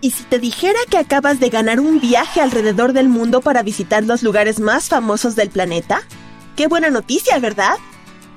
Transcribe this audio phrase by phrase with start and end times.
[0.00, 4.02] ¿Y si te dijera que acabas de ganar un viaje alrededor del mundo para visitar
[4.04, 6.02] los lugares más famosos del planeta?
[6.56, 7.76] Qué buena noticia, ¿verdad?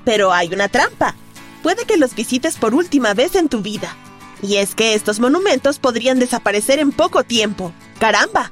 [0.04, 1.14] Pero hay una trampa.
[1.62, 3.96] Puede que los visites por última vez en tu vida.
[4.42, 7.72] Y es que estos monumentos podrían desaparecer en poco tiempo.
[7.98, 8.50] ¡Caramba!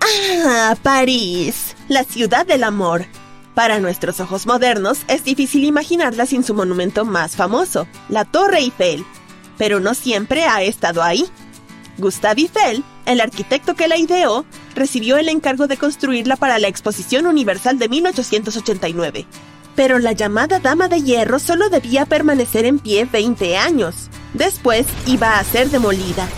[0.00, 0.74] ¡Ah!
[0.82, 3.06] París, la ciudad del amor.
[3.54, 9.04] Para nuestros ojos modernos es difícil imaginarla sin su monumento más famoso, la Torre Eiffel.
[9.56, 11.26] Pero no siempre ha estado ahí.
[11.98, 17.26] Gustave Eiffel, el arquitecto que la ideó, recibió el encargo de construirla para la Exposición
[17.26, 19.26] Universal de 1889.
[19.74, 24.08] Pero la llamada Dama de Hierro solo debía permanecer en pie 20 años.
[24.34, 26.28] Después iba a ser demolida.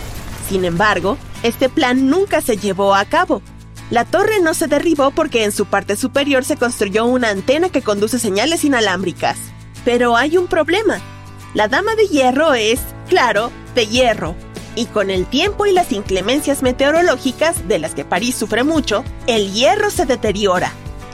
[0.47, 3.41] Sin embargo, este plan nunca se llevó a cabo.
[3.91, 7.81] La torre no se derribó porque en su parte superior se construyó una antena que
[7.81, 9.37] conduce señales inalámbricas.
[9.83, 11.01] Pero hay un problema.
[11.53, 14.35] La Dama de Hierro es, claro, de hierro,
[14.75, 19.53] y con el tiempo y las inclemencias meteorológicas, de las que París sufre mucho, el
[19.53, 20.71] hierro se deteriora,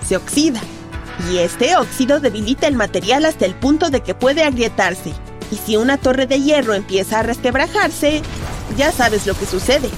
[0.07, 0.61] se oxida,
[1.29, 5.13] y este óxido debilita el material hasta el punto de que puede agrietarse.
[5.51, 8.21] Y si una torre de hierro empieza a resquebrajarse,
[8.77, 9.89] ya sabes lo que sucede.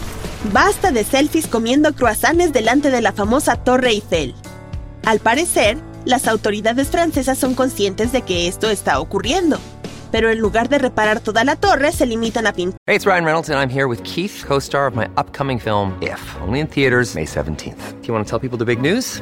[0.51, 4.35] Basta de selfies comiendo croissants delante de la famosa Torre Eiffel.
[5.05, 9.59] Al parecer, las autoridades francesas son conscientes de que esto está ocurriendo
[10.13, 12.77] pero en lugar de reparar toda la torre, se limitan a pintar.
[12.85, 15.97] Hey, it's Ryan Reynolds, and I'm here with Keith, co star of my upcoming film,
[16.03, 17.99] If, only in theaters, May 17th.
[18.01, 19.21] Do you want to tell people the big news?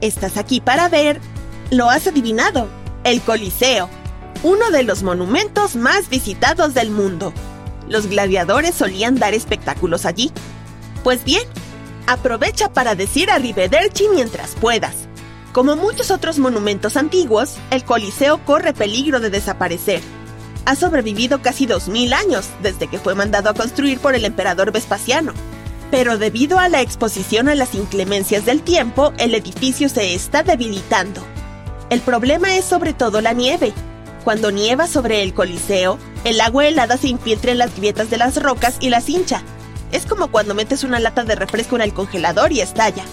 [0.00, 1.20] Estás aquí para ver,
[1.70, 2.68] lo has adivinado,
[3.02, 3.90] el Coliseo,
[4.44, 7.32] uno de los monumentos más visitados del mundo.
[7.88, 10.30] Los gladiadores solían dar espectáculos allí.
[11.02, 11.42] Pues bien,
[12.06, 14.94] aprovecha para decir arrivederci mientras puedas.
[15.52, 20.00] Como muchos otros monumentos antiguos, el Coliseo corre peligro de desaparecer.
[20.64, 25.32] Ha sobrevivido casi 2000 años desde que fue mandado a construir por el emperador Vespasiano
[25.90, 31.22] pero debido a la exposición a las inclemencias del tiempo, el edificio se está debilitando.
[31.90, 33.72] El problema es sobre todo la nieve.
[34.24, 38.42] Cuando nieva sobre el Coliseo, el agua helada se infiltra en las grietas de las
[38.42, 39.42] rocas y las hincha.
[39.90, 43.04] Es como cuando metes una lata de refresco en el congelador y estalla.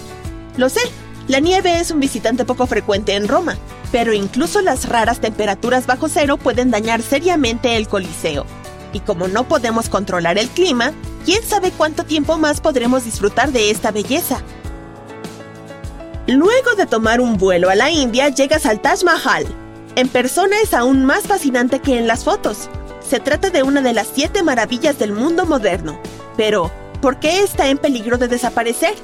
[0.58, 0.82] Lo sé,
[1.28, 3.56] la nieve es un visitante poco frecuente en Roma,
[3.92, 8.44] pero incluso las raras temperaturas bajo cero pueden dañar seriamente el Coliseo.
[8.92, 10.92] Y como no podemos controlar el clima,
[11.26, 14.40] quién sabe cuánto tiempo más podremos disfrutar de esta belleza.
[16.28, 19.44] Luego de tomar un vuelo a la India, llegas al Taj Mahal.
[19.96, 22.70] En persona es aún más fascinante que en las fotos.
[23.06, 25.98] Se trata de una de las siete maravillas del mundo moderno.
[26.36, 26.70] Pero,
[27.02, 28.94] ¿por qué está en peligro de desaparecer?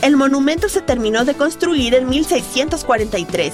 [0.00, 3.52] El monumento se terminó de construir en 1643.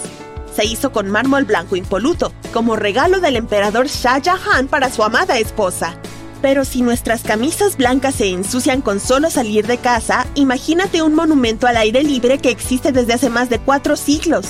[0.55, 5.39] Se hizo con mármol blanco impoluto, como regalo del emperador Shah Jahan para su amada
[5.39, 5.99] esposa.
[6.47, 11.67] Pero si nuestras camisas blancas se ensucian con solo salir de casa, imagínate un monumento
[11.67, 14.47] al aire libre que existe desde hace más de cuatro siglos.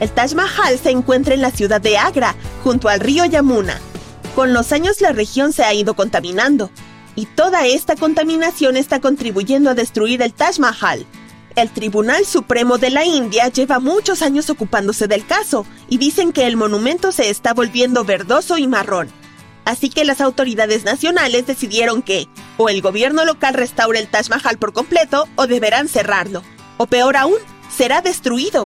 [0.00, 2.34] El Taj Mahal se encuentra en la ciudad de Agra,
[2.64, 3.78] junto al río Yamuna.
[4.34, 6.72] Con los años la región se ha ido contaminando,
[7.14, 11.06] y toda esta contaminación está contribuyendo a destruir el Taj Mahal.
[11.54, 16.48] El Tribunal Supremo de la India lleva muchos años ocupándose del caso y dicen que
[16.48, 19.25] el monumento se está volviendo verdoso y marrón.
[19.66, 24.58] Así que las autoridades nacionales decidieron que o el gobierno local restaure el Taj Mahal
[24.58, 26.42] por completo o deberán cerrarlo.
[26.78, 27.38] O peor aún,
[27.76, 28.65] será destruido.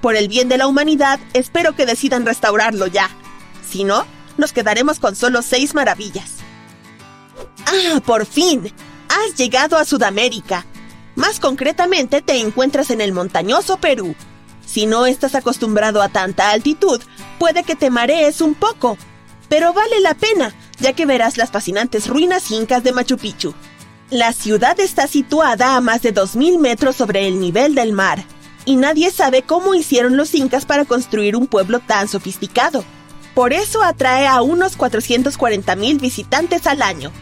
[0.00, 3.10] Por el bien de la humanidad, espero que decidan restaurarlo ya.
[3.68, 4.06] Si no,
[4.38, 6.36] nos quedaremos con solo seis maravillas.
[7.66, 8.72] ¡Ah, por fin!
[9.08, 10.64] Has llegado a Sudamérica.
[11.16, 14.14] Más concretamente, te encuentras en el montañoso Perú.
[14.64, 17.00] Si no estás acostumbrado a tanta altitud,
[17.38, 18.96] puede que te marees un poco.
[19.48, 23.52] Pero vale la pena, ya que verás las fascinantes ruinas incas de Machu Picchu.
[24.08, 28.24] La ciudad está situada a más de 2.000 metros sobre el nivel del mar
[28.64, 32.84] y nadie sabe cómo hicieron los incas para construir un pueblo tan sofisticado.
[33.34, 37.12] Por eso atrae a unos 440.000 visitantes al año.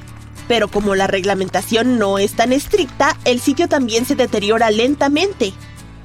[0.49, 5.52] Pero como la reglamentación no es tan estricta, el sitio también se deteriora lentamente.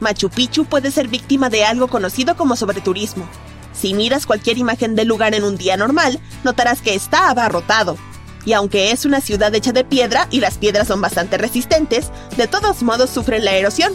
[0.02, 3.28] Machu Picchu puede ser víctima de algo conocido como sobreturismo.
[3.74, 7.98] Si miras cualquier imagen del lugar en un día normal, notarás que está abarrotado.
[8.46, 12.48] Y aunque es una ciudad hecha de piedra y las piedras son bastante resistentes, de
[12.48, 13.94] todos modos sufren la erosión,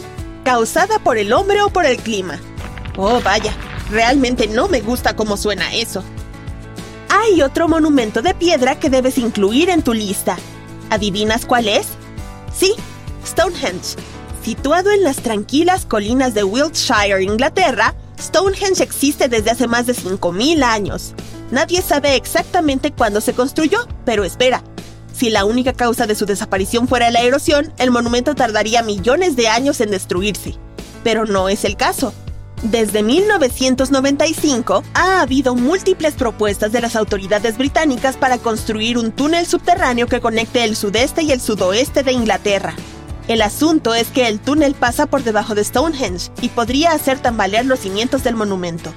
[0.49, 2.39] causada por el hombre o por el clima.
[2.97, 3.53] Oh, vaya,
[3.91, 6.03] realmente no me gusta cómo suena eso.
[7.07, 10.37] Hay otro monumento de piedra que debes incluir en tu lista.
[10.89, 11.89] ¿Adivinas cuál es?
[12.51, 12.73] Sí,
[13.23, 13.95] Stonehenge.
[14.43, 20.63] Situado en las tranquilas colinas de Wiltshire, Inglaterra, Stonehenge existe desde hace más de 5.000
[20.63, 21.13] años.
[21.51, 24.63] Nadie sabe exactamente cuándo se construyó, pero espera,
[25.19, 29.49] si la única causa de su desaparición fuera la erosión, el monumento tardaría millones de
[29.49, 30.55] años en destruirse.
[31.03, 32.13] Pero no es el caso.
[32.63, 40.07] Desde 1995 ha habido múltiples propuestas de las autoridades británicas para construir un túnel subterráneo
[40.07, 42.73] que conecte el sudeste y el sudoeste de Inglaterra.
[43.27, 47.65] El asunto es que el túnel pasa por debajo de Stonehenge y podría hacer tambalear
[47.65, 48.93] los cimientos del monumento.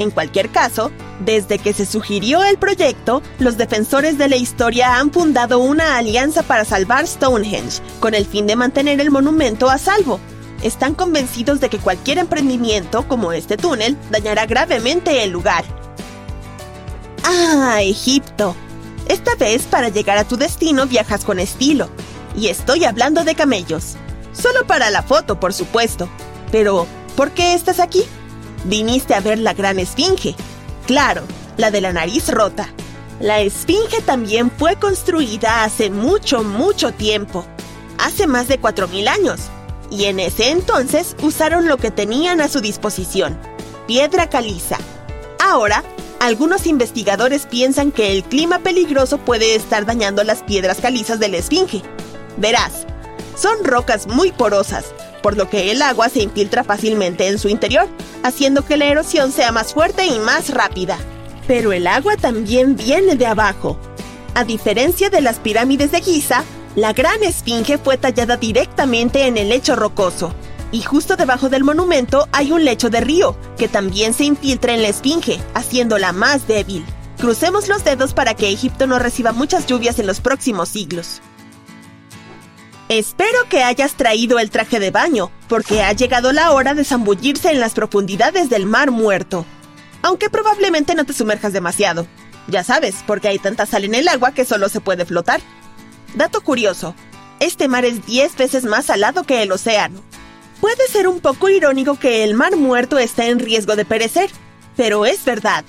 [0.00, 0.90] En cualquier caso,
[1.26, 6.42] desde que se sugirió el proyecto, los defensores de la historia han fundado una alianza
[6.42, 10.18] para salvar Stonehenge, con el fin de mantener el monumento a salvo.
[10.62, 15.64] Están convencidos de que cualquier emprendimiento, como este túnel, dañará gravemente el lugar.
[17.22, 18.56] Ah, Egipto.
[19.06, 21.90] Esta vez para llegar a tu destino viajas con estilo.
[22.34, 23.96] Y estoy hablando de camellos.
[24.32, 26.08] Solo para la foto, por supuesto.
[26.50, 26.86] Pero,
[27.16, 28.04] ¿por qué estás aquí?
[28.64, 30.34] Viniste a ver la gran esfinge.
[30.86, 31.22] Claro,
[31.56, 32.68] la de la nariz rota.
[33.20, 37.44] La esfinge también fue construida hace mucho, mucho tiempo.
[37.98, 39.40] Hace más de 4.000 años.
[39.90, 43.38] Y en ese entonces usaron lo que tenían a su disposición.
[43.86, 44.78] Piedra caliza.
[45.38, 45.82] Ahora,
[46.20, 51.38] algunos investigadores piensan que el clima peligroso puede estar dañando las piedras calizas de la
[51.38, 51.82] esfinge.
[52.36, 52.86] Verás,
[53.36, 54.84] son rocas muy porosas,
[55.22, 57.88] por lo que el agua se infiltra fácilmente en su interior,
[58.22, 60.98] haciendo que la erosión sea más fuerte y más rápida.
[61.46, 63.78] Pero el agua también viene de abajo.
[64.34, 66.44] A diferencia de las pirámides de Giza,
[66.76, 70.32] la gran esfinge fue tallada directamente en el lecho rocoso,
[70.72, 74.82] y justo debajo del monumento hay un lecho de río, que también se infiltra en
[74.82, 76.84] la esfinge, haciéndola más débil.
[77.18, 81.20] Crucemos los dedos para que Egipto no reciba muchas lluvias en los próximos siglos.
[82.90, 87.52] Espero que hayas traído el traje de baño, porque ha llegado la hora de zambullirse
[87.52, 89.46] en las profundidades del mar muerto.
[90.02, 92.08] Aunque probablemente no te sumerjas demasiado.
[92.48, 95.40] Ya sabes, porque hay tanta sal en el agua que solo se puede flotar.
[96.16, 96.96] Dato curioso,
[97.38, 100.02] este mar es 10 veces más salado que el océano.
[100.60, 104.30] Puede ser un poco irónico que el mar muerto esté en riesgo de perecer,
[104.76, 105.64] pero es verdad.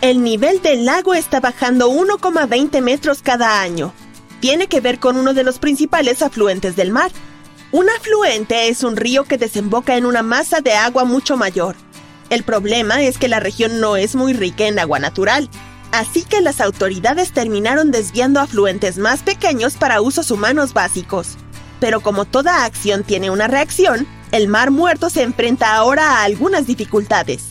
[0.00, 3.92] El nivel del lago está bajando 1,20 metros cada año,
[4.42, 7.12] tiene que ver con uno de los principales afluentes del mar.
[7.70, 11.76] Un afluente es un río que desemboca en una masa de agua mucho mayor.
[12.28, 15.48] El problema es que la región no es muy rica en agua natural,
[15.92, 21.36] así que las autoridades terminaron desviando afluentes más pequeños para usos humanos básicos.
[21.78, 26.66] Pero como toda acción tiene una reacción, el Mar Muerto se enfrenta ahora a algunas
[26.66, 27.44] dificultades.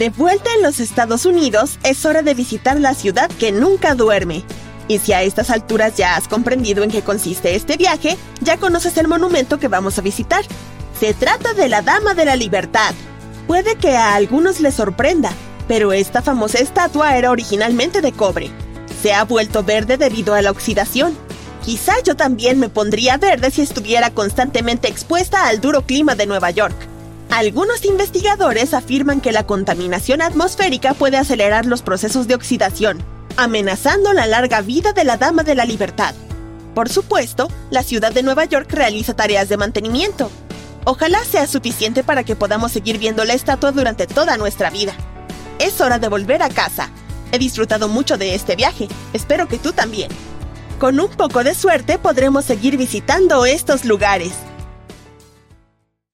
[0.00, 4.44] De vuelta en los Estados Unidos, es hora de visitar la ciudad que nunca duerme,
[4.88, 8.96] y si a estas alturas ya has comprendido en qué consiste este viaje, ya conoces
[8.96, 10.44] el monumento que vamos a visitar.
[10.98, 12.94] Se trata de la Dama de la Libertad.
[13.46, 15.30] Puede que a algunos les sorprenda,
[15.68, 18.50] Pero esta famosa estatua era originalmente de cobre.
[19.02, 21.14] Se ha vuelto verde debido a la oxidación.
[21.62, 26.50] Quizá yo también me pondría verde si estuviera constantemente expuesta al duro clima de Nueva
[26.50, 26.74] York.
[27.28, 33.04] Algunos investigadores afirman que la contaminación atmosférica puede acelerar los procesos de oxidación,
[33.38, 36.12] amenazando la larga vida de la Dama de la Libertad.
[36.74, 40.28] Por supuesto, la ciudad de Nueva York realiza tareas de mantenimiento.
[40.84, 44.92] Ojalá sea suficiente para que podamos seguir viendo la estatua durante toda nuestra vida.
[45.60, 46.90] Es hora de volver a casa.
[47.30, 50.10] He disfrutado mucho de este viaje, espero que tú también.
[50.80, 54.32] Con un poco de suerte podremos seguir visitando estos lugares.